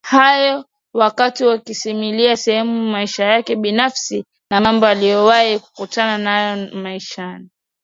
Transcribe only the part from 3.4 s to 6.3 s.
binafsi na mambo aliyowahi kukutana